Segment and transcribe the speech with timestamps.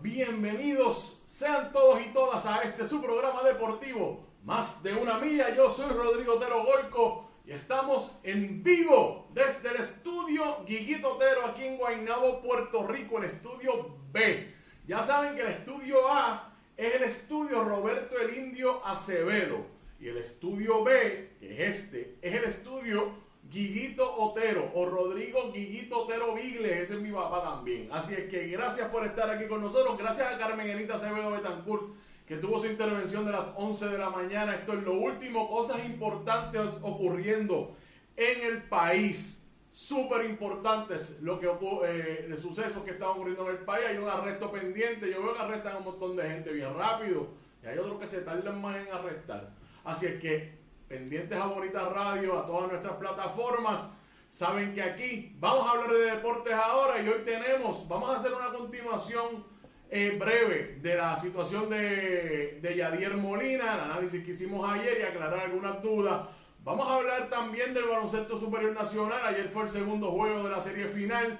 [0.00, 5.54] Bienvenidos sean todos y todas a este su programa deportivo, Más de una milla.
[5.54, 11.64] Yo soy Rodrigo Otero Goico y estamos en vivo desde el estudio Guiguito Otero aquí
[11.64, 14.54] en Guaynabo, Puerto Rico, el estudio B.
[14.86, 19.66] Ya saben que el estudio A es el estudio Roberto el Indio Acevedo
[19.98, 26.04] y el estudio B, que es este, es el estudio Guiguito Otero o Rodrigo Guiguito
[26.04, 27.88] Otero Vigle, ese es mi papá también.
[27.92, 29.96] Así es que gracias por estar aquí con nosotros.
[29.96, 31.94] Gracias a Carmen Elita Acevedo Betancourt,
[32.26, 34.54] que tuvo su intervención de las 11 de la mañana.
[34.54, 37.76] Esto es lo último, cosas importantes ocurriendo
[38.16, 39.42] en el país.
[39.70, 43.84] Súper importantes lo que de sucesos que están ocurriendo en el país.
[43.86, 45.10] Hay un arresto pendiente.
[45.10, 47.28] Yo veo que arrestan a un montón de gente bien rápido.
[47.62, 49.50] Y hay otros que se tardan más en arrestar.
[49.84, 53.92] Así es que pendientes a Bonita Radio, a todas nuestras plataformas.
[54.30, 58.32] Saben que aquí vamos a hablar de deportes ahora y hoy tenemos, vamos a hacer
[58.32, 59.44] una continuación
[59.88, 65.02] eh, breve de la situación de, de Yadier Molina, el análisis que hicimos ayer y
[65.02, 66.28] aclarar algunas dudas.
[66.64, 69.24] Vamos a hablar también del baloncesto superior nacional.
[69.24, 71.38] Ayer fue el segundo juego de la serie final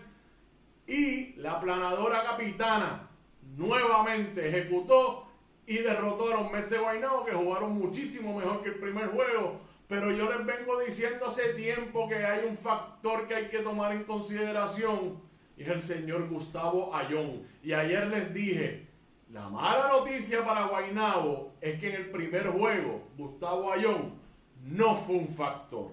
[0.87, 3.09] y la planadora capitana
[3.57, 5.26] nuevamente ejecutó
[5.66, 9.60] y derrotó a los Mets de Guaynabo que jugaron muchísimo mejor que el primer juego.
[9.88, 13.93] Pero yo les vengo diciendo hace tiempo que hay un factor que hay que tomar
[13.93, 15.21] en consideración
[15.56, 17.43] y es el señor Gustavo Ayón.
[17.62, 18.87] Y ayer les dije,
[19.31, 24.15] la mala noticia para Guaynabo es que en el primer juego Gustavo Ayón
[24.62, 25.91] no fue un factor.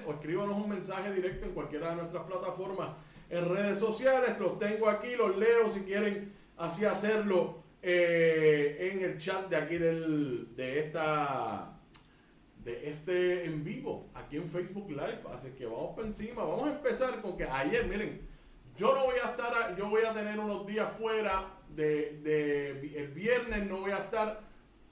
[0.06, 2.91] o escríbanos un mensaje directo en cualquiera de nuestras plataformas
[3.31, 4.38] en redes sociales.
[4.38, 9.77] Los tengo aquí, los leo si quieren así hacerlo eh, en el chat de aquí
[9.77, 11.81] del, de esta
[12.66, 15.20] de este en vivo aquí en Facebook Live.
[15.32, 16.42] Así que vamos por encima.
[16.42, 18.20] Vamos a empezar con que ayer, miren,
[18.76, 23.08] yo no voy a estar, yo voy a tener unos días fuera de, de el
[23.12, 24.40] viernes no voy a estar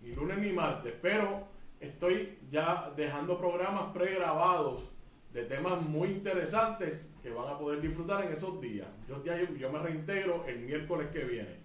[0.00, 1.48] ni lunes ni martes, pero
[1.80, 4.84] estoy ya dejando programas pregrabados
[5.32, 8.86] de temas muy interesantes que van a poder disfrutar en esos días.
[9.08, 11.63] Yo, yo, me reintegro el miércoles que viene.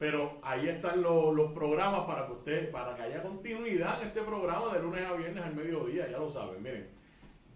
[0.00, 4.72] Pero ahí están los, programas para que usted, para que haya continuidad en este programa
[4.72, 6.62] de lunes a viernes al mediodía, ya lo saben.
[6.62, 6.88] Miren,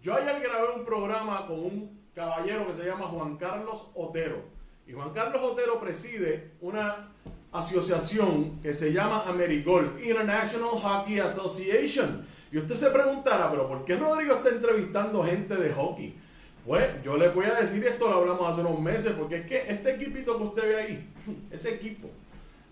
[0.03, 4.43] yo ayer grabé un programa con un caballero que se llama Juan Carlos Otero.
[4.85, 7.09] Y Juan Carlos Otero preside una
[7.51, 13.95] asociación que se llama Amerigol, International Hockey Association y usted se preguntará, pero ¿por qué
[13.95, 16.15] Rodrigo está entrevistando gente de hockey?
[16.63, 19.65] Pues yo le voy a decir esto, lo hablamos hace unos meses, porque es que
[19.67, 21.13] este equipito que usted ve ahí,
[21.51, 22.07] ese equipo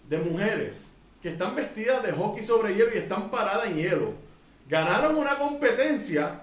[0.09, 4.13] de mujeres que están vestidas de hockey sobre hielo y están paradas en hielo,
[4.67, 6.41] ganaron una competencia,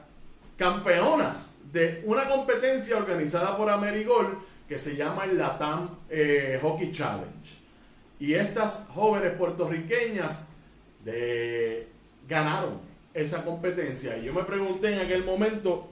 [0.57, 7.61] campeonas de una competencia organizada por Amerigol que se llama el Latam eh, Hockey Challenge.
[8.19, 10.47] Y estas jóvenes puertorriqueñas
[11.05, 11.89] de,
[12.29, 12.79] ganaron
[13.13, 14.17] esa competencia.
[14.19, 15.89] Y yo me pregunté en aquel momento,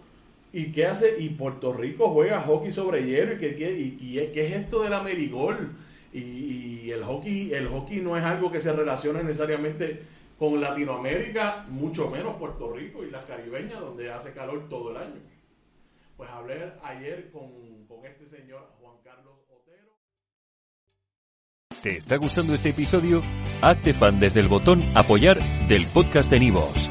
[0.53, 1.17] ¿y qué hace?
[1.19, 3.35] ¿Y Puerto Rico juega hockey sobre hielo?
[3.35, 5.73] ¿Y qué, qué, qué es esto del amerigol?
[6.13, 10.03] Y, el hockey el hockey no es algo que se relacione necesariamente
[10.39, 15.21] con Latinoamérica, mucho menos Puerto Rico y las caribeñas, donde hace calor todo el año.
[16.17, 17.51] Pues hablé ayer con,
[17.87, 19.93] con este señor Juan Carlos Otero.
[21.83, 23.23] ¿Te está gustando este episodio?
[23.61, 25.39] Hazte fan desde el botón apoyar
[25.69, 26.91] del podcast de Nivos.